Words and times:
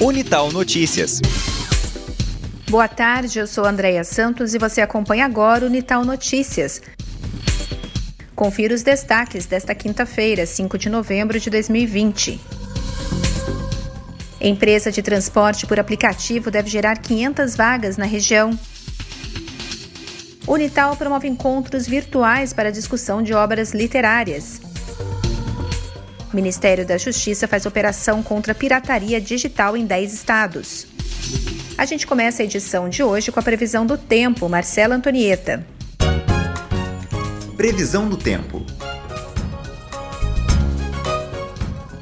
Unital 0.00 0.52
Notícias. 0.52 1.20
Boa 2.70 2.86
tarde, 2.86 3.40
eu 3.40 3.48
sou 3.48 3.64
Andréia 3.64 4.04
Santos 4.04 4.54
e 4.54 4.58
você 4.58 4.80
acompanha 4.80 5.24
agora 5.24 5.64
o 5.64 5.66
Unital 5.66 6.04
Notícias. 6.04 6.80
Confira 8.32 8.72
os 8.72 8.84
destaques 8.84 9.46
desta 9.46 9.74
quinta-feira, 9.74 10.46
5 10.46 10.78
de 10.78 10.88
novembro 10.88 11.40
de 11.40 11.50
2020. 11.50 12.40
Empresa 14.40 14.92
de 14.92 15.02
transporte 15.02 15.66
por 15.66 15.80
aplicativo 15.80 16.48
deve 16.48 16.70
gerar 16.70 16.98
500 16.98 17.56
vagas 17.56 17.96
na 17.96 18.06
região. 18.06 18.56
Unital 20.46 20.94
promove 20.94 21.26
encontros 21.26 21.88
virtuais 21.88 22.52
para 22.52 22.70
discussão 22.70 23.20
de 23.20 23.34
obras 23.34 23.74
literárias. 23.74 24.67
Ministério 26.32 26.86
da 26.86 26.98
Justiça 26.98 27.48
faz 27.48 27.66
operação 27.66 28.22
contra 28.22 28.54
pirataria 28.54 29.20
digital 29.20 29.76
em 29.76 29.84
10 29.84 30.12
estados. 30.12 30.86
A 31.76 31.84
gente 31.84 32.06
começa 32.06 32.42
a 32.42 32.44
edição 32.44 32.88
de 32.88 33.02
hoje 33.02 33.30
com 33.30 33.38
a 33.38 33.42
previsão 33.42 33.86
do 33.86 33.96
tempo, 33.96 34.48
Marcela 34.48 34.94
Antonieta. 34.94 35.66
Previsão 37.56 38.08
do 38.08 38.16
tempo. 38.16 38.64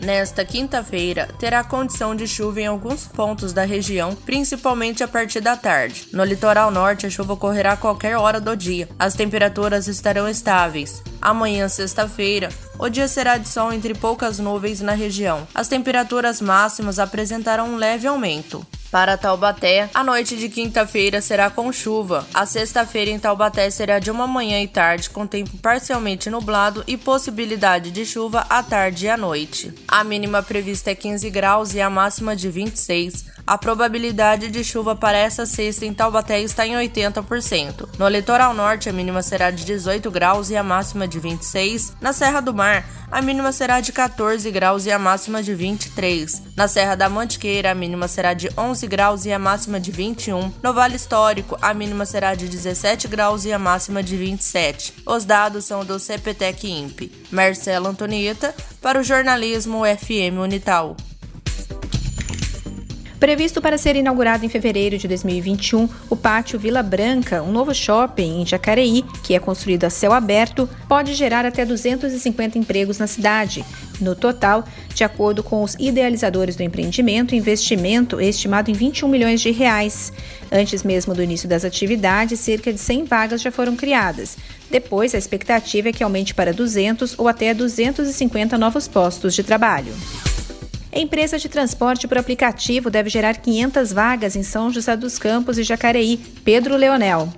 Nesta 0.06 0.44
quinta-feira, 0.44 1.28
terá 1.36 1.64
condição 1.64 2.14
de 2.14 2.28
chuva 2.28 2.60
em 2.60 2.66
alguns 2.66 3.08
pontos 3.08 3.52
da 3.52 3.64
região, 3.64 4.14
principalmente 4.14 5.02
a 5.02 5.08
partir 5.08 5.40
da 5.40 5.56
tarde. 5.56 6.06
No 6.12 6.22
litoral 6.22 6.70
norte, 6.70 7.06
a 7.06 7.10
chuva 7.10 7.32
ocorrerá 7.32 7.72
a 7.72 7.76
qualquer 7.76 8.16
hora 8.16 8.40
do 8.40 8.56
dia. 8.56 8.88
As 9.00 9.14
temperaturas 9.14 9.88
estarão 9.88 10.28
estáveis. 10.28 11.02
Amanhã, 11.20 11.68
sexta-feira, 11.68 12.50
o 12.78 12.88
dia 12.88 13.08
será 13.08 13.36
de 13.36 13.48
sol 13.48 13.72
entre 13.72 13.94
poucas 13.94 14.38
nuvens 14.38 14.80
na 14.80 14.92
região. 14.92 15.44
As 15.52 15.66
temperaturas 15.66 16.40
máximas 16.40 17.00
apresentarão 17.00 17.70
um 17.70 17.76
leve 17.76 18.06
aumento. 18.06 18.64
Para 18.90 19.16
Taubaté, 19.16 19.90
a 19.92 20.04
noite 20.04 20.36
de 20.36 20.48
quinta-feira 20.48 21.20
será 21.20 21.50
com 21.50 21.72
chuva. 21.72 22.26
A 22.32 22.46
sexta-feira 22.46 23.10
em 23.10 23.18
Taubaté 23.18 23.68
será 23.68 23.98
de 23.98 24.10
uma 24.10 24.26
manhã 24.26 24.62
e 24.62 24.68
tarde 24.68 25.10
com 25.10 25.26
tempo 25.26 25.56
parcialmente 25.58 26.30
nublado 26.30 26.84
e 26.86 26.96
possibilidade 26.96 27.90
de 27.90 28.06
chuva 28.06 28.46
à 28.48 28.62
tarde 28.62 29.06
e 29.06 29.08
à 29.08 29.16
noite. 29.16 29.74
A 29.88 30.04
mínima 30.04 30.42
prevista 30.42 30.90
é 30.90 30.94
15 30.94 31.28
graus 31.30 31.74
e 31.74 31.80
a 31.80 31.90
máxima 31.90 32.36
de 32.36 32.48
26. 32.48 33.36
A 33.46 33.56
probabilidade 33.56 34.50
de 34.50 34.64
chuva 34.64 34.96
para 34.96 35.16
essa 35.16 35.46
sexta 35.46 35.86
em 35.86 35.94
Taubaté 35.94 36.40
está 36.40 36.66
em 36.66 36.74
80%. 36.74 37.88
No 37.96 38.08
litoral 38.08 38.52
norte, 38.52 38.88
a 38.88 38.92
mínima 38.92 39.22
será 39.22 39.52
de 39.52 39.64
18 39.64 40.10
graus 40.10 40.50
e 40.50 40.56
a 40.56 40.64
máxima 40.64 41.06
de 41.06 41.20
26. 41.20 41.92
Na 42.00 42.12
Serra 42.12 42.40
do 42.40 42.52
Mar, 42.52 42.84
a 43.08 43.22
mínima 43.22 43.52
será 43.52 43.80
de 43.80 43.92
14 43.92 44.50
graus 44.50 44.84
e 44.84 44.90
a 44.90 44.98
máxima 44.98 45.44
de 45.44 45.54
23. 45.54 46.42
Na 46.56 46.66
Serra 46.66 46.96
da 46.96 47.08
Mantiqueira, 47.08 47.70
a 47.70 47.74
mínima 47.74 48.08
será 48.08 48.34
de 48.34 48.50
11 48.58 48.75
graus 48.84 49.24
e 49.24 49.32
a 49.32 49.38
máxima 49.38 49.78
de 49.78 49.92
21. 49.92 50.52
No 50.60 50.74
Vale 50.74 50.96
Histórico, 50.96 51.56
a 51.62 51.72
mínima 51.72 52.04
será 52.04 52.34
de 52.34 52.48
17 52.48 53.06
graus 53.06 53.44
e 53.44 53.52
a 53.52 53.58
máxima 53.60 54.02
de 54.02 54.16
27. 54.16 54.94
Os 55.06 55.24
dados 55.24 55.64
são 55.64 55.84
do 55.84 56.00
CPTEC 56.00 56.68
INPE. 56.68 57.12
Marcelo 57.30 57.86
Antonieta, 57.86 58.52
para 58.82 58.98
o 58.98 59.04
jornalismo 59.04 59.82
FM 59.84 60.40
Unital. 60.42 60.96
Previsto 63.18 63.62
para 63.62 63.78
ser 63.78 63.96
inaugurado 63.96 64.44
em 64.44 64.48
fevereiro 64.48 64.98
de 64.98 65.08
2021, 65.08 65.88
o 66.10 66.16
Pátio 66.16 66.58
Vila 66.58 66.82
Branca, 66.82 67.42
um 67.42 67.50
novo 67.50 67.74
shopping 67.74 68.42
em 68.42 68.46
Jacareí, 68.46 69.02
que 69.22 69.34
é 69.34 69.38
construído 69.40 69.84
a 69.84 69.90
céu 69.90 70.12
aberto, 70.12 70.68
pode 70.86 71.14
gerar 71.14 71.46
até 71.46 71.64
250 71.64 72.58
empregos 72.58 72.98
na 72.98 73.06
cidade. 73.06 73.64
No 74.02 74.14
total, 74.14 74.64
de 74.94 75.02
acordo 75.02 75.42
com 75.42 75.62
os 75.62 75.74
idealizadores 75.78 76.56
do 76.56 76.62
empreendimento, 76.62 77.32
o 77.32 77.34
investimento 77.34 78.20
é 78.20 78.26
estimado 78.26 78.70
em 78.70 78.74
21 78.74 79.08
milhões 79.08 79.40
de 79.40 79.50
reais. 79.50 80.12
Antes 80.52 80.82
mesmo 80.82 81.14
do 81.14 81.22
início 81.22 81.48
das 81.48 81.64
atividades, 81.64 82.38
cerca 82.38 82.70
de 82.70 82.78
100 82.78 83.04
vagas 83.04 83.40
já 83.40 83.50
foram 83.50 83.76
criadas. 83.76 84.36
Depois, 84.70 85.14
a 85.14 85.18
expectativa 85.18 85.88
é 85.88 85.92
que 85.92 86.04
aumente 86.04 86.34
para 86.34 86.52
200 86.52 87.18
ou 87.18 87.28
até 87.28 87.54
250 87.54 88.58
novos 88.58 88.86
postos 88.86 89.34
de 89.34 89.42
trabalho. 89.42 89.94
Empresa 90.98 91.38
de 91.38 91.46
transporte 91.46 92.08
por 92.08 92.16
aplicativo 92.16 92.88
deve 92.88 93.10
gerar 93.10 93.36
500 93.36 93.92
vagas 93.92 94.34
em 94.34 94.42
São 94.42 94.70
José 94.70 94.96
dos 94.96 95.18
Campos 95.18 95.58
e 95.58 95.62
Jacareí. 95.62 96.16
Pedro 96.42 96.74
Leonel. 96.74 97.30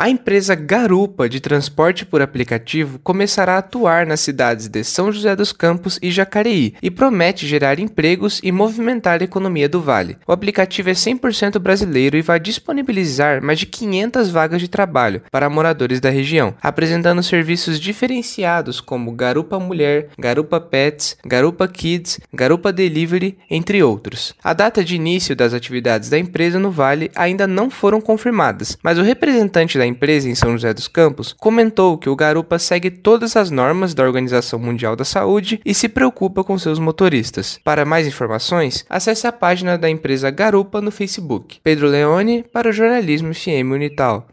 A 0.00 0.08
empresa 0.08 0.54
Garupa 0.54 1.28
de 1.28 1.40
transporte 1.40 2.06
por 2.06 2.22
aplicativo 2.22 2.98
começará 3.00 3.56
a 3.56 3.58
atuar 3.58 4.06
nas 4.06 4.20
cidades 4.20 4.66
de 4.66 4.82
São 4.82 5.12
José 5.12 5.36
dos 5.36 5.52
Campos 5.52 5.98
e 6.00 6.10
Jacareí 6.10 6.72
e 6.82 6.90
promete 6.90 7.46
gerar 7.46 7.78
empregos 7.78 8.40
e 8.42 8.50
movimentar 8.50 9.20
a 9.20 9.24
economia 9.24 9.68
do 9.68 9.78
Vale. 9.78 10.16
O 10.26 10.32
aplicativo 10.32 10.88
é 10.88 10.94
100% 10.94 11.58
brasileiro 11.58 12.16
e 12.16 12.22
vai 12.22 12.40
disponibilizar 12.40 13.44
mais 13.44 13.58
de 13.58 13.66
500 13.66 14.30
vagas 14.30 14.62
de 14.62 14.68
trabalho 14.68 15.20
para 15.30 15.50
moradores 15.50 16.00
da 16.00 16.08
região, 16.08 16.54
apresentando 16.62 17.22
serviços 17.22 17.78
diferenciados 17.78 18.80
como 18.80 19.12
Garupa 19.12 19.58
Mulher, 19.58 20.08
Garupa 20.18 20.58
Pets, 20.58 21.18
Garupa 21.26 21.68
Kids, 21.68 22.18
Garupa 22.32 22.72
Delivery, 22.72 23.36
entre 23.50 23.82
outros. 23.82 24.32
A 24.42 24.54
data 24.54 24.82
de 24.82 24.96
início 24.96 25.36
das 25.36 25.52
atividades 25.52 26.08
da 26.08 26.18
empresa 26.18 26.58
no 26.58 26.70
Vale 26.70 27.10
ainda 27.14 27.46
não 27.46 27.68
foram 27.68 28.00
confirmadas, 28.00 28.78
mas 28.82 28.96
o 28.96 29.02
representante 29.02 29.76
da 29.76 29.89
empresa 29.90 30.28
em 30.28 30.34
São 30.34 30.52
José 30.52 30.72
dos 30.72 30.88
Campos, 30.88 31.34
comentou 31.38 31.98
que 31.98 32.08
o 32.08 32.16
Garupa 32.16 32.58
segue 32.58 32.90
todas 32.90 33.36
as 33.36 33.50
normas 33.50 33.92
da 33.92 34.02
Organização 34.02 34.58
Mundial 34.58 34.96
da 34.96 35.04
Saúde 35.04 35.60
e 35.64 35.74
se 35.74 35.88
preocupa 35.88 36.42
com 36.42 36.58
seus 36.58 36.78
motoristas. 36.78 37.60
Para 37.62 37.84
mais 37.84 38.06
informações, 38.06 38.86
acesse 38.88 39.26
a 39.26 39.32
página 39.32 39.76
da 39.76 39.90
empresa 39.90 40.30
Garupa 40.30 40.80
no 40.80 40.90
Facebook. 40.90 41.58
Pedro 41.62 41.88
Leone 41.88 42.44
para 42.52 42.70
o 42.70 42.72
Jornalismo 42.72 43.34
FM 43.34 43.72
Unital. 43.72 44.26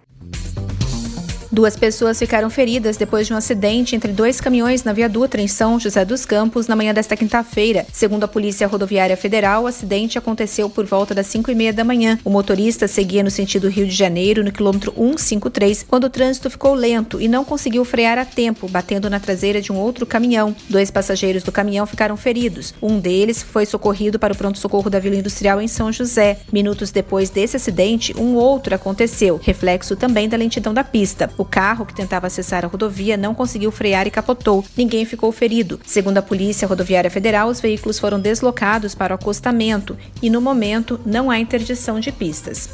Duas 1.49 1.77
pessoas 1.77 2.19
ficaram 2.19 2.49
feridas 2.49 2.97
depois 2.97 3.25
de 3.25 3.33
um 3.33 3.37
acidente 3.37 3.95
entre 3.95 4.11
dois 4.11 4.41
caminhões 4.41 4.83
na 4.83 4.91
Via 4.91 5.07
Dutra, 5.07 5.41
em 5.41 5.47
São 5.47 5.79
José 5.79 6.03
dos 6.03 6.25
Campos, 6.25 6.67
na 6.67 6.75
manhã 6.75 6.93
desta 6.93 7.15
quinta-feira. 7.15 7.85
Segundo 7.93 8.25
a 8.25 8.27
Polícia 8.27 8.67
Rodoviária 8.67 9.15
Federal, 9.15 9.63
o 9.63 9.67
acidente 9.67 10.17
aconteceu 10.17 10.69
por 10.69 10.85
volta 10.85 11.15
das 11.15 11.27
5 11.27 11.49
e 11.49 11.55
meia 11.55 11.71
da 11.71 11.85
manhã. 11.85 12.19
O 12.25 12.29
motorista 12.29 12.85
seguia 12.87 13.23
no 13.23 13.31
sentido 13.31 13.69
Rio 13.69 13.87
de 13.87 13.95
Janeiro, 13.95 14.43
no 14.43 14.51
quilômetro 14.51 14.91
153, 14.93 15.85
quando 15.87 16.03
o 16.03 16.09
trânsito 16.09 16.49
ficou 16.49 16.73
lento 16.73 17.21
e 17.21 17.29
não 17.29 17.45
conseguiu 17.45 17.85
frear 17.85 18.17
a 18.17 18.25
tempo, 18.25 18.67
batendo 18.67 19.09
na 19.09 19.19
traseira 19.19 19.61
de 19.61 19.71
um 19.71 19.77
outro 19.77 20.05
caminhão. 20.05 20.53
Dois 20.69 20.91
passageiros 20.91 21.43
do 21.43 21.51
caminhão 21.51 21.85
ficaram 21.85 22.17
feridos. 22.17 22.73
Um 22.81 22.99
deles 22.99 23.41
foi 23.41 23.65
socorrido 23.65 24.19
para 24.19 24.33
o 24.33 24.37
pronto-socorro 24.37 24.89
da 24.89 24.99
Vila 24.99 25.15
Industrial 25.15 25.61
em 25.61 25.67
São 25.67 25.93
José. 25.93 26.39
Minutos 26.51 26.91
depois 26.91 27.29
desse 27.29 27.55
acidente, 27.55 28.13
um 28.17 28.35
outro 28.35 28.75
aconteceu, 28.75 29.39
reflexo 29.41 29.95
também 29.95 30.27
da 30.27 30.35
lentidão 30.35 30.73
da 30.73 30.83
pista. 30.83 31.31
O 31.37 31.45
carro 31.45 31.85
que 31.85 31.93
tentava 31.93 32.27
acessar 32.27 32.65
a 32.65 32.67
rodovia 32.67 33.15
não 33.15 33.35
conseguiu 33.35 33.71
frear 33.71 34.07
e 34.07 34.11
capotou. 34.11 34.65
Ninguém 34.75 35.05
ficou 35.05 35.31
ferido. 35.31 35.79
Segundo 35.85 36.17
a 36.17 36.21
Polícia 36.21 36.67
Rodoviária 36.67 37.11
Federal, 37.11 37.47
os 37.47 37.61
veículos 37.61 37.99
foram 37.99 38.19
deslocados 38.19 38.95
para 38.95 39.13
o 39.13 39.15
acostamento 39.15 39.95
e, 40.21 40.29
no 40.29 40.41
momento, 40.41 40.99
não 41.05 41.29
há 41.29 41.37
interdição 41.37 41.99
de 41.99 42.11
pistas. 42.11 42.69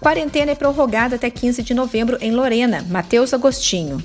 Quarentena 0.00 0.52
é 0.52 0.54
prorrogada 0.54 1.16
até 1.16 1.28
15 1.28 1.62
de 1.62 1.74
novembro 1.74 2.16
em 2.22 2.32
Lorena. 2.32 2.84
Matheus 2.88 3.34
Agostinho. 3.34 4.02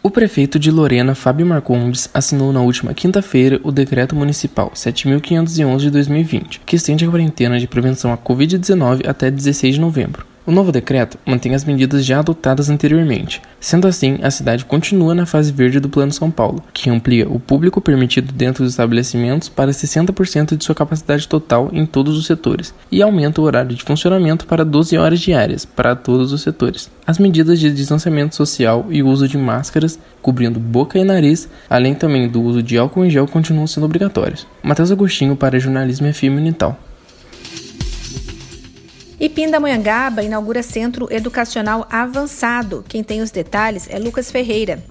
O 0.00 0.10
prefeito 0.10 0.58
de 0.58 0.70
Lorena, 0.70 1.14
Fábio 1.14 1.46
Marcondes, 1.46 2.10
assinou 2.12 2.52
na 2.52 2.60
última 2.60 2.92
quinta-feira 2.92 3.58
o 3.64 3.72
Decreto 3.72 4.14
Municipal 4.14 4.70
7.511 4.74 5.78
de 5.78 5.90
2020, 5.90 6.60
que 6.60 6.76
estende 6.76 7.06
a 7.06 7.08
quarentena 7.08 7.58
de 7.58 7.66
prevenção 7.66 8.12
à 8.12 8.18
Covid-19 8.18 9.08
até 9.08 9.30
16 9.30 9.76
de 9.76 9.80
novembro. 9.80 10.33
O 10.46 10.52
novo 10.52 10.70
decreto 10.70 11.18
mantém 11.24 11.54
as 11.54 11.64
medidas 11.64 12.04
já 12.04 12.18
adotadas 12.18 12.68
anteriormente. 12.68 13.40
Sendo 13.58 13.88
assim, 13.88 14.18
a 14.22 14.30
cidade 14.30 14.66
continua 14.66 15.14
na 15.14 15.24
fase 15.24 15.50
verde 15.50 15.80
do 15.80 15.88
Plano 15.88 16.12
São 16.12 16.30
Paulo, 16.30 16.62
que 16.70 16.90
amplia 16.90 17.26
o 17.26 17.40
público 17.40 17.80
permitido 17.80 18.30
dentro 18.30 18.62
dos 18.62 18.74
estabelecimentos 18.74 19.48
para 19.48 19.70
60% 19.70 20.54
de 20.54 20.62
sua 20.62 20.74
capacidade 20.74 21.26
total 21.26 21.70
em 21.72 21.86
todos 21.86 22.18
os 22.18 22.26
setores 22.26 22.74
e 22.92 23.00
aumenta 23.00 23.40
o 23.40 23.44
horário 23.44 23.74
de 23.74 23.82
funcionamento 23.82 24.44
para 24.46 24.66
12 24.66 24.98
horas 24.98 25.18
diárias 25.18 25.64
para 25.64 25.96
todos 25.96 26.30
os 26.30 26.42
setores. 26.42 26.90
As 27.06 27.18
medidas 27.18 27.58
de 27.58 27.72
distanciamento 27.72 28.36
social 28.36 28.86
e 28.90 29.02
o 29.02 29.08
uso 29.08 29.26
de 29.26 29.38
máscaras 29.38 29.98
cobrindo 30.20 30.60
boca 30.60 30.98
e 30.98 31.04
nariz, 31.04 31.48
além 31.70 31.94
também 31.94 32.28
do 32.28 32.42
uso 32.42 32.62
de 32.62 32.76
álcool 32.76 33.06
em 33.06 33.10
gel, 33.10 33.26
continuam 33.26 33.66
sendo 33.66 33.84
obrigatórios. 33.84 34.46
Matheus 34.62 34.90
Agostinho 34.90 35.36
para 35.36 35.58
Jornalismo 35.58 36.12
FM 36.12 36.36
Unital. 36.36 36.78
E 39.24 39.28
Pindamonhangaba 39.30 40.22
inaugura 40.22 40.62
Centro 40.62 41.10
Educacional 41.10 41.88
Avançado. 41.90 42.84
Quem 42.86 43.02
tem 43.02 43.22
os 43.22 43.30
detalhes 43.30 43.88
é 43.88 43.98
Lucas 43.98 44.30
Ferreira. 44.30 44.84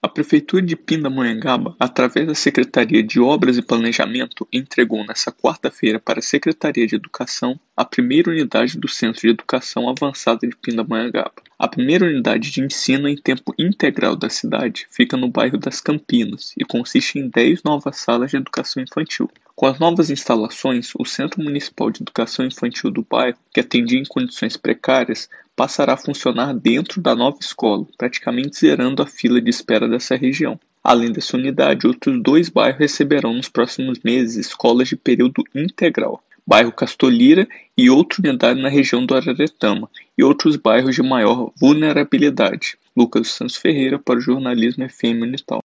A 0.00 0.08
Prefeitura 0.08 0.64
de 0.64 0.76
Pindamonhangaba, 0.76 1.74
através 1.80 2.28
da 2.28 2.34
Secretaria 2.36 3.02
de 3.02 3.18
Obras 3.18 3.58
e 3.58 3.62
Planejamento, 3.62 4.46
entregou 4.52 5.04
nesta 5.04 5.32
quarta-feira 5.32 5.98
para 5.98 6.20
a 6.20 6.22
Secretaria 6.22 6.86
de 6.86 6.94
Educação 6.94 7.58
a 7.76 7.84
primeira 7.84 8.30
unidade 8.30 8.78
do 8.78 8.86
Centro 8.86 9.22
de 9.22 9.30
Educação 9.30 9.88
Avançada 9.88 10.46
de 10.46 10.54
Pindamonhangaba. 10.54 11.42
A 11.58 11.66
primeira 11.66 12.06
unidade 12.06 12.52
de 12.52 12.60
ensino 12.60 13.08
em 13.08 13.16
tempo 13.16 13.52
integral 13.58 14.14
da 14.14 14.30
cidade 14.30 14.86
fica 14.92 15.16
no 15.16 15.28
bairro 15.28 15.58
das 15.58 15.80
Campinas 15.80 16.52
e 16.56 16.64
consiste 16.64 17.18
em 17.18 17.28
10 17.28 17.64
novas 17.64 17.96
salas 17.96 18.30
de 18.30 18.36
educação 18.36 18.80
infantil. 18.80 19.28
Com 19.54 19.66
as 19.66 19.78
novas 19.78 20.10
instalações, 20.10 20.92
o 20.98 21.04
Centro 21.04 21.42
Municipal 21.42 21.90
de 21.90 22.02
Educação 22.02 22.44
Infantil 22.44 22.90
do 22.90 23.06
bairro, 23.08 23.36
que 23.52 23.60
atendia 23.60 23.98
em 23.98 24.04
condições 24.04 24.56
precárias, 24.56 25.28
passará 25.54 25.92
a 25.92 25.96
funcionar 25.96 26.54
dentro 26.54 27.00
da 27.00 27.14
nova 27.14 27.36
escola, 27.40 27.86
praticamente 27.98 28.58
zerando 28.58 29.02
a 29.02 29.06
fila 29.06 29.40
de 29.40 29.50
espera 29.50 29.86
dessa 29.86 30.16
região. 30.16 30.58
Além 30.82 31.12
dessa 31.12 31.36
unidade, 31.36 31.86
outros 31.86 32.20
dois 32.20 32.48
bairros 32.48 32.80
receberão 32.80 33.34
nos 33.34 33.48
próximos 33.48 34.00
meses 34.02 34.46
escolas 34.46 34.88
de 34.88 34.96
período 34.96 35.44
integral, 35.54 36.24
bairro 36.46 36.72
Castolira 36.72 37.46
e 37.76 37.88
outra 37.88 38.20
unidade 38.20 38.60
na 38.60 38.68
região 38.68 39.04
do 39.04 39.14
Araretama, 39.14 39.88
e 40.16 40.24
outros 40.24 40.56
bairros 40.56 40.94
de 40.94 41.02
maior 41.02 41.52
vulnerabilidade. 41.60 42.76
Lucas 42.96 43.28
Santos 43.28 43.56
Ferreira 43.56 43.98
para 43.98 44.18
o 44.18 44.20
Jornalismo 44.20 44.88
FM 44.88 45.22
Unital. 45.22 45.62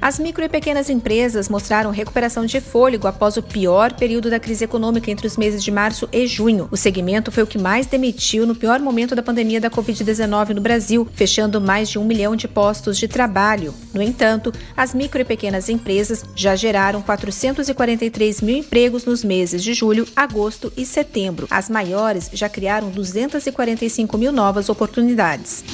As 0.00 0.18
micro 0.18 0.44
e 0.44 0.48
pequenas 0.48 0.90
empresas 0.90 1.48
mostraram 1.48 1.90
recuperação 1.90 2.44
de 2.44 2.60
fôlego 2.60 3.08
após 3.08 3.36
o 3.36 3.42
pior 3.42 3.92
período 3.94 4.30
da 4.30 4.38
crise 4.38 4.64
econômica 4.64 5.10
entre 5.10 5.26
os 5.26 5.36
meses 5.36 5.64
de 5.64 5.70
março 5.70 6.08
e 6.12 6.26
junho. 6.26 6.68
O 6.70 6.76
segmento 6.76 7.32
foi 7.32 7.42
o 7.42 7.46
que 7.46 7.58
mais 7.58 7.86
demitiu 7.86 8.46
no 8.46 8.54
pior 8.54 8.78
momento 8.78 9.16
da 9.16 9.22
pandemia 9.22 9.60
da 9.60 9.70
Covid-19 9.70 10.50
no 10.50 10.60
Brasil, 10.60 11.08
fechando 11.14 11.60
mais 11.60 11.88
de 11.88 11.98
um 11.98 12.04
milhão 12.04 12.36
de 12.36 12.46
postos 12.46 12.98
de 12.98 13.08
trabalho. 13.08 13.74
No 13.92 14.02
entanto, 14.02 14.52
as 14.76 14.94
micro 14.94 15.20
e 15.20 15.24
pequenas 15.24 15.68
empresas 15.68 16.24
já 16.36 16.54
geraram 16.54 17.00
443 17.02 18.42
mil 18.42 18.58
empregos 18.58 19.04
nos 19.04 19.24
meses 19.24 19.62
de 19.62 19.72
julho, 19.72 20.06
agosto 20.14 20.72
e 20.76 20.84
setembro. 20.84 21.48
As 21.50 21.70
maiores 21.70 22.30
já 22.32 22.48
criaram 22.48 22.90
245 22.90 24.18
mil 24.18 24.30
novas 24.30 24.68
oportunidades. 24.68 25.64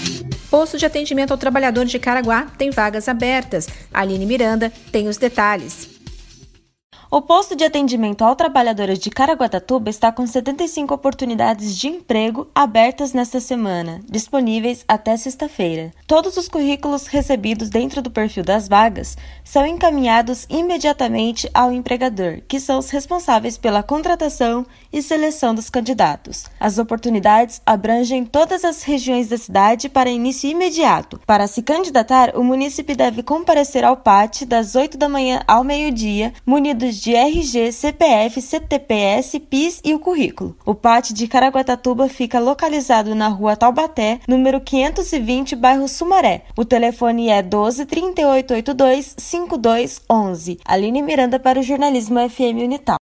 Posto 0.53 0.77
de 0.77 0.85
atendimento 0.85 1.31
ao 1.31 1.39
trabalhador 1.39 1.87
de 1.87 1.99
Caraguá 1.99 2.47
tem 2.59 2.71
vagas 2.71 3.09
abertas. 3.09 3.67
Aline 3.91 4.27
Miranda 4.27 4.71
tem 4.93 5.09
os 5.09 5.17
detalhes. 5.17 5.92
O 7.15 7.21
posto 7.21 7.55
de 7.55 7.63
atendimento 7.63 8.25
ao 8.25 8.35
trabalhador 8.35 8.91
de 8.95 9.11
Caraguatatuba 9.11 9.91
está 9.91 10.11
com 10.11 10.27
75 10.27 10.95
oportunidades 10.95 11.77
de 11.77 11.87
emprego 11.87 12.49
abertas 12.55 13.13
nesta 13.13 13.39
semana, 13.39 14.01
disponíveis 14.09 14.83
até 14.89 15.15
sexta-feira. 15.19 15.93
Todos 16.07 16.39
os 16.39 16.49
currículos 16.49 17.07
recebidos 17.09 17.69
dentro 17.69 18.01
do 18.01 18.11
perfil 18.11 18.43
das 18.43 18.67
vagas 18.67 19.19
são 19.45 19.67
encaminhados 19.67 20.47
imediatamente 20.49 21.51
ao 21.53 21.71
empregador, 21.71 22.41
que 22.49 22.59
são 22.59 22.79
os 22.79 22.89
responsáveis 22.89 23.59
pela 23.59 23.83
contratação 23.83 24.65
e 24.91 25.03
seleção 25.03 25.55
dos 25.55 25.69
candidatos. 25.69 26.47
As 26.59 26.79
oportunidades 26.79 27.61
abrangem 27.67 28.25
todas 28.25 28.65
as 28.65 28.85
regiões 28.85 29.29
da 29.29 29.37
cidade 29.37 29.91
para 29.91 30.09
início 30.09 30.49
imediato. 30.49 31.21
Para 31.27 31.47
se 31.47 31.61
candidatar, 31.61 32.35
o 32.35 32.43
munícipe 32.43 32.95
deve 32.95 33.23
comparecer 33.23 33.85
ao 33.85 33.99
PAT 33.99 34.47
das 34.47 34.75
8 34.75 34.97
da 34.97 35.11
manhã 35.11 35.43
ao 35.47 35.63
meio-dia, 35.63 36.33
munidos 36.47 37.02
de 37.02 37.02
RG, 37.11 37.73
CPF, 37.73 38.41
CTPS, 38.41 39.41
PIS 39.41 39.81
e 39.85 39.93
o 39.95 39.99
currículo. 39.99 40.57
O 40.65 40.75
PAT 40.75 41.11
de 41.11 41.27
Caraguatatuba 41.27 42.09
fica 42.09 42.39
localizado 42.39 43.15
na 43.15 43.29
rua 43.29 43.57
Taubaté, 43.57 44.21
número 44.29 44.61
520, 44.61 45.57
bairro 45.57 45.89
Sumaré. 45.89 46.43
O 46.57 46.65
telefone 46.65 47.29
é 47.29 47.43
12 47.43 47.87
3882 47.87 49.15
5211. 49.19 50.61
Aline 50.65 51.03
Miranda 51.03 51.41
para 51.41 51.59
o 51.59 51.63
Jornalismo 51.63 52.21
FM 52.29 52.63
Unital. 52.63 53.02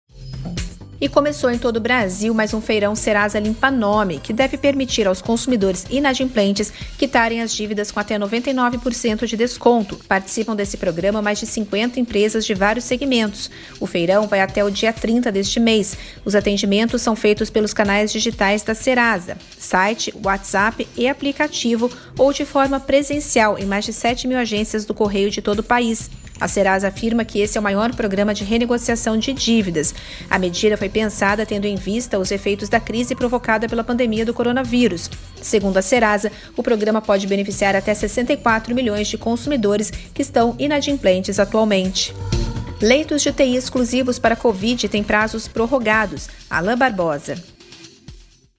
E 1.01 1.07
começou 1.07 1.49
em 1.49 1.57
todo 1.57 1.77
o 1.77 1.79
Brasil 1.79 2.33
mais 2.33 2.53
um 2.53 2.59
feirão 2.59 2.93
Serasa 2.93 3.39
Limpa 3.39 3.71
Nome, 3.71 4.19
que 4.19 4.33
deve 4.33 4.57
permitir 4.57 5.07
aos 5.07 5.21
consumidores 5.21 5.85
inadimplentes 5.89 6.73
quitarem 6.97 7.41
as 7.41 7.55
dívidas 7.55 7.89
com 7.89 8.01
até 8.01 8.19
99% 8.19 9.25
de 9.25 9.37
desconto. 9.37 9.95
Participam 10.09 10.57
desse 10.57 10.75
programa 10.75 11.21
mais 11.21 11.39
de 11.39 11.45
50 11.45 12.01
empresas 12.01 12.45
de 12.45 12.53
vários 12.53 12.83
segmentos. 12.83 13.49
O 13.79 13.87
feirão 13.87 14.27
vai 14.27 14.41
até 14.41 14.61
o 14.61 14.69
dia 14.69 14.91
30 14.91 15.31
deste 15.31 15.57
mês. 15.57 15.97
Os 16.25 16.35
atendimentos 16.35 17.01
são 17.01 17.15
feitos 17.15 17.49
pelos 17.49 17.73
canais 17.73 18.11
digitais 18.11 18.61
da 18.61 18.75
Serasa, 18.75 19.37
site, 19.57 20.13
WhatsApp 20.21 20.85
e 20.97 21.07
aplicativo, 21.07 21.89
ou 22.17 22.33
de 22.33 22.43
forma 22.43 22.77
presencial 22.77 23.57
em 23.57 23.65
mais 23.65 23.85
de 23.85 23.93
7 23.93 24.27
mil 24.27 24.37
agências 24.37 24.83
do 24.83 24.93
correio 24.93 25.31
de 25.31 25.41
todo 25.41 25.59
o 25.59 25.63
país. 25.63 26.09
A 26.39 26.47
Serasa 26.47 26.87
afirma 26.87 27.25
que 27.25 27.39
esse 27.39 27.57
é 27.57 27.61
o 27.61 27.63
maior 27.63 27.93
programa 27.93 28.33
de 28.33 28.43
renegociação 28.43 29.17
de 29.17 29.33
dívidas. 29.33 29.93
A 30.29 30.39
medida 30.39 30.77
foi 30.77 30.87
pensada 30.87 31.45
tendo 31.45 31.65
em 31.65 31.75
vista 31.75 32.17
os 32.17 32.31
efeitos 32.31 32.69
da 32.69 32.79
crise 32.79 33.13
provocada 33.13 33.67
pela 33.67 33.83
pandemia 33.83 34.25
do 34.25 34.33
coronavírus. 34.33 35.09
Segundo 35.41 35.77
a 35.77 35.81
Serasa, 35.81 36.31
o 36.55 36.63
programa 36.63 37.01
pode 37.01 37.27
beneficiar 37.27 37.75
até 37.75 37.93
64 37.93 38.73
milhões 38.73 39.07
de 39.07 39.17
consumidores 39.17 39.91
que 39.91 40.21
estão 40.21 40.55
inadimplentes 40.57 41.39
atualmente. 41.39 42.13
Leitos 42.81 43.21
de 43.21 43.29
UTI 43.29 43.57
exclusivos 43.57 44.17
para 44.17 44.37
Covid 44.37 44.87
têm 44.87 45.03
prazos 45.03 45.47
prorrogados. 45.47 46.29
Alain 46.49 46.77
Barbosa. 46.77 47.35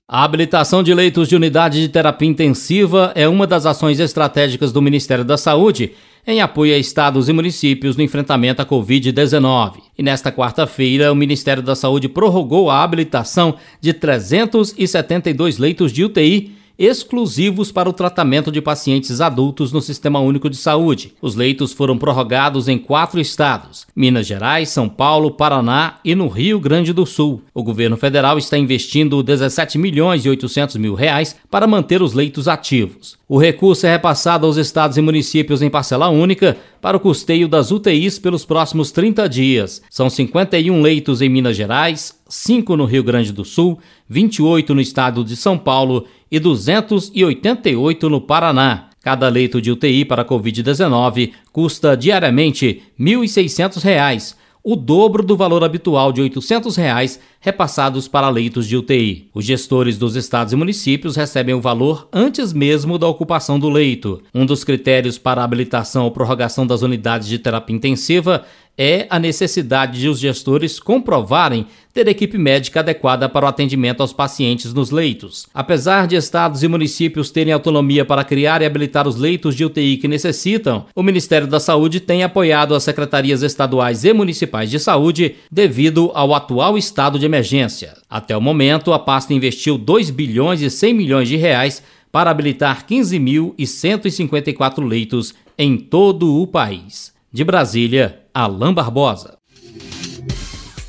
A 0.07 0.25
habilitação 0.25 0.83
de 0.83 0.93
leitos 0.93 1.29
de 1.29 1.37
unidade 1.37 1.81
de 1.81 1.89
terapia 1.89 2.29
intensiva 2.29 3.13
é 3.15 3.29
uma 3.29 3.47
das 3.47 3.65
ações 3.65 4.01
estratégicas 4.01 4.73
do 4.73 4.83
Ministério 4.83 5.25
da 5.25 5.39
Saúde 5.39 5.93
em 6.27 6.41
apoio 6.41 6.75
a 6.75 6.79
estados 6.79 7.29
e 7.29 7.33
municípios 7.33 7.97
no 7.97 8.03
enfrentamento 8.03 8.63
à 8.63 8.67
Covid-19. 8.67 9.75
E 9.99 10.03
nesta 10.03 10.31
quarta-feira, 10.31 11.13
o 11.13 11.17
Ministério 11.17 11.63
da 11.63 11.75
Saúde 11.75 12.09
prorrogou 12.09 12.71
a 12.71 12.83
habilitação 12.83 13.57
de 13.81 13.93
372 13.93 15.59
leitos 15.59 15.93
de 15.93 16.05
UTI 16.05 16.60
exclusivos 16.81 17.71
para 17.71 17.91
o 17.91 17.93
tratamento 17.93 18.51
de 18.51 18.63
pacientes 18.63 19.21
adultos 19.21 19.71
no 19.71 19.83
Sistema 19.83 20.19
Único 20.19 20.49
de 20.49 20.57
Saúde. 20.57 21.13
Os 21.21 21.37
leitos 21.37 21.75
foram 21.75 21.99
prorrogados 21.99 22.69
em 22.69 22.79
quatro 22.79 23.21
estados: 23.21 23.87
Minas 23.95 24.27
Gerais, 24.27 24.71
São 24.71 24.89
Paulo, 24.89 25.31
Paraná 25.31 25.99
e 26.03 26.15
no 26.15 26.27
Rio 26.27 26.59
Grande 26.59 26.95
do 26.95 27.05
Sul. 27.05 27.43
O 27.53 27.63
governo 27.63 27.99
federal 27.99 28.39
está 28.39 28.57
investindo 28.57 29.23
17 29.23 29.77
milhões 29.77 30.25
e 30.25 30.31
800 30.31 30.77
mil 30.77 30.95
reais 30.95 31.37
para 31.51 31.67
manter 31.67 32.01
os 32.01 32.15
leitos 32.15 32.49
ativos. 32.49 33.21
O 33.29 33.39
recurso 33.39 33.87
é 33.87 33.91
repassado 33.93 34.47
aos 34.47 34.57
estados 34.57 34.97
e 34.97 35.03
municípios 35.03 35.61
em 35.61 35.69
parcela 35.69 36.09
única 36.09 36.57
para 36.81 36.97
o 36.97 37.01
custeio 37.01 37.47
das 37.47 37.71
UTIs 37.71 38.19
pelos 38.19 38.45
próximos 38.45 38.91
30 38.91 39.29
dias. 39.29 39.83
São 39.91 40.09
51 40.09 40.81
leitos 40.81 41.21
em 41.21 41.29
Minas 41.29 41.57
Gerais, 41.57 42.19
5 42.27 42.77
no 42.77 42.87
Rio 42.87 43.05
Grande 43.05 43.33
do 43.33 43.45
Sul, 43.45 43.79
28 44.09 44.75
no 44.75 44.81
estado 44.81 45.23
de 45.23 45.37
São 45.37 45.59
Paulo 45.59 46.07
e 46.31 46.39
288 46.39 48.09
no 48.09 48.21
Paraná. 48.21 48.91
Cada 49.03 49.29
leito 49.29 49.61
de 49.61 49.71
UTI 49.71 50.05
para 50.05 50.25
Covid-19 50.25 51.33
custa 51.51 51.97
diariamente 51.97 52.83
R$ 52.99 53.05
1.600, 53.05 54.37
o 54.63 54.77
dobro 54.77 55.23
do 55.23 55.37
valor 55.37 55.65
habitual 55.65 56.13
de 56.13 56.21
800 56.21 56.77
reais 56.77 57.19
repassados 57.41 58.07
para 58.07 58.29
leitos 58.29 58.67
de 58.67 58.77
UTI. 58.77 59.29
Os 59.33 59.45
gestores 59.45 59.97
dos 59.97 60.15
estados 60.15 60.53
e 60.53 60.57
municípios 60.57 61.17
recebem 61.17 61.55
o 61.55 61.61
valor 61.61 62.07
antes 62.13 62.53
mesmo 62.53 62.99
da 62.99 63.09
ocupação 63.09 63.59
do 63.59 63.71
leito. 63.71 64.23
Um 64.35 64.45
dos 64.45 64.63
critérios 64.63 65.17
para 65.17 65.43
habilitação 65.43 66.05
ou 66.05 66.11
prorrogação 66.11 66.67
das 66.67 66.83
unidades 66.83 67.27
de 67.27 67.39
terapia 67.39 67.75
intensiva 67.75 68.45
é 68.77 69.07
a 69.11 69.19
necessidade 69.19 70.01
de 70.01 70.09
os 70.09 70.19
gestores 70.19 70.81
comprovarem 70.81 71.67
ter 71.93 72.07
equipe 72.09 72.39
médica 72.39 72.81
adequada 72.81 73.29
para 73.29 73.45
o 73.45 73.49
atendimento 73.49 74.01
aos 74.01 74.13
pacientes 74.13 74.73
nos 74.73 74.91
leitos. 74.91 75.47
Apesar 75.53 76.07
de 76.07 76.17
estados 76.17 76.63
e 76.63 76.69
municípios 76.69 77.31
terem 77.31 77.53
autonomia 77.53 78.05
para 78.05 78.25
criar 78.25 78.63
e 78.63 78.65
habilitar 78.65 79.09
os 79.09 79.17
leitos 79.17 79.55
de 79.57 79.65
UTI 79.65 79.97
que 79.97 80.09
necessitam, 80.09 80.87
o 80.95 81.03
Ministério 81.03 81.47
da 81.49 81.59
Saúde 81.59 82.01
tem 82.01 82.23
apoiado 82.23 82.75
as 82.75 82.85
secretarias 82.85 83.43
estaduais 83.43 84.05
e 84.05 84.13
municipais 84.13 84.71
de 84.71 84.79
saúde 84.79 85.35
devido 85.51 86.11
ao 86.15 86.33
atual 86.33 86.79
estado 86.79 87.19
de 87.19 87.29
emergência. 87.31 87.95
Até 88.09 88.37
o 88.37 88.41
momento, 88.41 88.93
a 88.93 88.99
pasta 88.99 89.33
investiu 89.33 89.79
2 89.79 90.11
bilhões 90.11 90.61
e 90.61 90.69
100 90.69 90.93
milhões 90.95 91.29
de 91.29 91.37
reais 91.37 91.83
para 92.13 92.31
habilitar 92.31 92.85
15.154 92.87 94.85
leitos 94.87 95.33
em 95.57 95.79
todo 95.79 96.41
o 96.43 96.47
país. 96.47 97.15
De 97.33 97.45
Brasília, 97.45 98.21
Alain 98.35 98.75
Barbosa. 98.75 99.39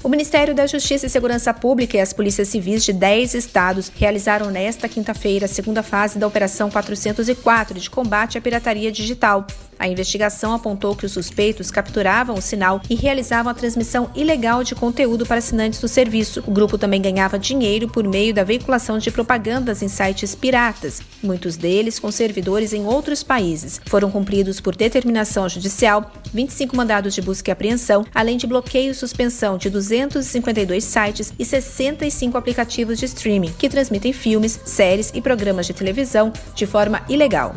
O 0.04 0.10
Ministério 0.10 0.56
da 0.56 0.66
Justiça 0.66 1.06
e 1.06 1.10
Segurança 1.10 1.54
Pública 1.54 1.96
e 1.96 2.00
as 2.00 2.12
polícias 2.12 2.48
civis 2.48 2.84
de 2.84 2.92
10 2.92 3.36
estados 3.36 3.92
realizaram 3.96 4.50
nesta 4.50 4.90
quinta-feira 4.90 5.46
a 5.46 5.48
segunda 5.48 5.84
fase 5.84 6.18
da 6.18 6.26
Operação 6.26 6.72
404 6.72 7.80
de 7.80 7.88
combate 7.88 8.36
à 8.36 8.42
pirataria 8.42 8.92
digital. 8.92 9.46
A 9.82 9.88
investigação 9.88 10.54
apontou 10.54 10.96
que 10.96 11.08
os 11.08 11.12
suspeitos 11.12 11.72
capturavam 11.72 12.36
o 12.36 12.42
sinal 12.42 12.80
e 12.88 12.94
realizavam 12.94 13.52
a 13.52 13.56
transmissão 13.56 14.12
ilegal 14.16 14.64
de 14.64 14.76
conteúdo 14.76 15.26
para 15.26 15.40
assinantes 15.40 15.82
do 15.82 15.88
serviço. 15.88 16.44
O 16.46 16.52
grupo 16.52 16.78
também 16.78 17.02
ganhava 17.02 17.40
dinheiro 17.40 17.88
por 17.88 18.08
meio 18.08 18.32
da 18.32 18.44
veiculação 18.44 19.00
de 19.00 19.10
propagandas 19.10 19.82
em 19.82 19.88
sites 19.88 20.36
piratas, 20.36 21.02
muitos 21.24 21.58
deles 21.58 21.98
com 21.98 22.12
servidores 22.12 22.74
em 22.74 22.86
outros 22.86 23.24
países. 23.24 23.82
Foram 23.88 24.12
cumpridos 24.12 24.62
por 24.62 24.76
determinação 24.76 25.50
judicial 25.50 26.12
25 26.32 26.78
mandados 26.78 27.16
de 27.16 27.22
busca 27.24 27.50
e 27.50 27.52
apreensão, 27.52 28.06
além 28.14 28.38
de 28.38 28.46
bloqueio 28.46 28.92
e 28.92 28.94
suspensão 28.94 29.58
de 29.58 29.68
252 29.68 30.84
sites 30.84 31.34
e 31.40 31.44
65 31.44 32.38
aplicativos 32.38 33.00
de 33.00 33.06
streaming 33.06 33.52
que 33.58 33.68
transmitem 33.68 34.14
filmes, 34.14 34.60
séries 34.64 35.12
e 35.12 35.20
programas 35.20 35.66
de 35.66 35.74
televisão 35.74 36.32
de 36.54 36.68
forma 36.68 37.02
ilegal. 37.10 37.56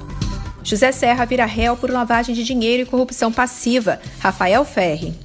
José 0.65 0.91
Serra 0.93 1.27
vira 1.27 1.45
réu 1.45 1.77
por 1.77 1.91
lavagem 1.91 2.35
de 2.35 2.43
dinheiro 2.43 2.83
e 2.83 2.87
corrupção 2.87 3.31
passiva. 3.31 4.01
Rafael 4.19 4.65
Ferri. 4.65 5.24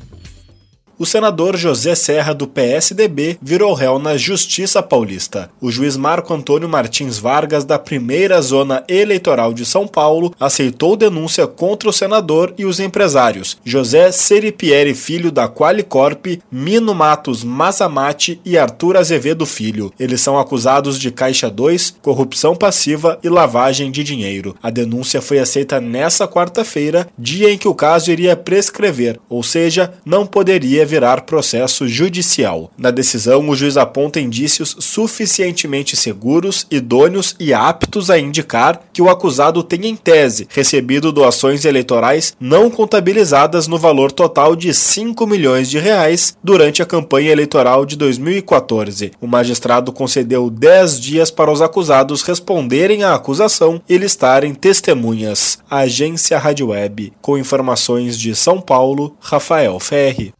O 1.00 1.06
senador 1.06 1.56
José 1.56 1.96
Serra, 1.96 2.34
do 2.34 2.46
PSDB, 2.46 3.40
virou 3.42 3.74
réu 3.74 3.98
na 3.98 4.18
Justiça 4.18 4.84
Paulista. 4.84 5.50
O 5.62 5.72
juiz 5.72 5.96
Marco 5.96 6.34
Antônio 6.34 6.68
Martins 6.68 7.18
Vargas, 7.18 7.64
da 7.64 7.80
primeira 7.80 8.42
zona 8.42 8.84
eleitoral 8.86 9.54
de 9.54 9.66
São 9.66 9.88
Paulo, 9.88 10.36
aceitou 10.38 10.98
denúncia 10.98 11.48
contra 11.48 11.88
o 11.88 11.94
senador 11.94 12.54
e 12.58 12.66
os 12.66 12.82
empresários 12.82 13.58
José 13.64 14.12
Seripieri 14.12 14.94
Filho, 14.94 15.32
da 15.32 15.48
Qualicorp, 15.48 16.26
Mino 16.52 16.94
Matos 16.94 17.46
Mazamate 17.46 18.42
e 18.44 18.58
Arthur 18.58 18.98
Azevedo 18.98 19.46
Filho. 19.46 19.94
Eles 19.98 20.20
são 20.20 20.38
acusados 20.38 21.00
de 21.00 21.12
Caixa 21.12 21.50
2, 21.50 21.96
corrupção 22.02 22.54
passiva 22.54 23.18
e 23.24 23.30
lavagem 23.30 23.90
de 23.90 24.04
dinheiro. 24.04 24.54
A 24.62 24.70
denúncia 24.70 25.22
foi 25.22 25.40
aceita 25.40 25.80
nessa 25.80 26.28
quarta-feira, 26.28 27.08
dia 27.18 27.50
em 27.50 27.58
que 27.58 27.70
o 27.70 27.76
caso 27.76 28.12
iria 28.12 28.36
prescrever, 28.36 29.18
ou 29.30 29.42
seja, 29.42 29.94
não 30.06 30.26
poderia 30.26 30.89
virar 30.90 31.22
processo 31.22 31.88
judicial. 31.88 32.72
Na 32.78 32.92
decisão, 32.92 33.48
o 33.48 33.56
juiz 33.56 33.78
aponta 33.78 34.20
indícios 34.20 34.76
suficientemente 34.80 35.96
seguros, 35.96 36.66
idôneos 36.72 37.36
e 37.40 37.54
aptos 37.54 38.10
a 38.10 38.18
indicar 38.18 38.82
que 38.92 39.02
o 39.02 39.10
acusado 39.10 39.62
tem 39.62 39.86
em 39.86 39.96
tese 39.96 40.48
recebido 40.50 41.12
doações 41.12 41.64
eleitorais 41.64 42.36
não 42.40 42.72
contabilizadas 42.72 43.68
no 43.68 43.78
valor 43.78 44.12
total 44.12 44.56
de 44.56 44.74
5 44.74 45.26
milhões 45.28 45.70
de 45.70 45.78
reais 45.78 46.36
durante 46.44 46.82
a 46.82 46.86
campanha 46.86 47.32
eleitoral 47.32 47.86
de 47.86 47.96
2014. 47.96 49.12
O 49.22 49.28
magistrado 49.28 49.92
concedeu 49.92 50.50
10 50.50 51.00
dias 51.00 51.32
para 51.32 51.52
os 51.52 51.62
acusados 51.62 52.24
responderem 52.24 53.04
à 53.04 53.14
acusação 53.14 53.82
e 53.88 53.98
listarem 53.98 54.56
testemunhas. 54.56 55.60
Agência 55.70 56.40
Rádio 56.40 56.70
Web, 56.70 57.14
com 57.22 57.38
informações 57.38 58.18
de 58.18 58.36
São 58.36 58.60
Paulo, 58.60 59.16
Rafael 59.20 59.80
Ferri. 59.80 60.34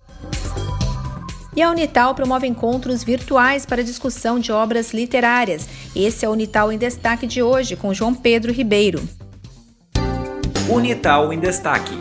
E 1.60 1.62
a 1.62 1.70
Unital 1.70 2.16
promove 2.16 2.48
encontros 2.48 3.04
virtuais 3.04 3.66
para 3.66 3.84
discussão 3.84 4.40
de 4.40 4.50
obras 4.50 4.94
literárias. 4.94 5.68
Esse 5.94 6.24
é 6.24 6.30
o 6.30 6.32
Unital 6.32 6.72
em 6.72 6.78
Destaque 6.78 7.28
de 7.28 7.44
hoje, 7.44 7.76
com 7.76 7.94
João 7.94 8.16
Pedro 8.16 8.54
Ribeiro. 8.54 9.04
Unital 10.70 11.34
em 11.34 11.38
Destaque. 11.38 11.94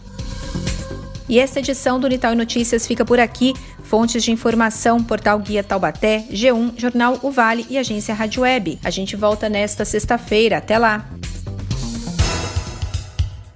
E 1.27 1.39
esta 1.39 1.59
edição 1.59 1.99
do 1.99 2.07
Unital 2.07 2.35
Notícias 2.35 2.85
fica 2.85 3.05
por 3.05 3.19
aqui. 3.19 3.53
Fontes 3.83 4.23
de 4.23 4.31
informação, 4.31 5.03
Portal 5.03 5.39
Guia 5.39 5.63
Taubaté, 5.63 6.25
G1, 6.31 6.73
Jornal 6.77 7.19
O 7.21 7.31
Vale 7.31 7.65
e 7.69 7.77
Agência 7.77 8.13
Rádio 8.13 8.43
Web. 8.43 8.79
A 8.83 8.89
gente 8.89 9.15
volta 9.15 9.47
nesta 9.47 9.85
sexta-feira. 9.85 10.57
Até 10.57 10.77
lá! 10.77 11.05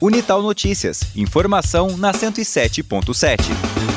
Unital 0.02 0.42
Notícias. 0.42 1.02
Informação 1.16 1.98
na 1.98 2.12
107.7. 2.12 3.95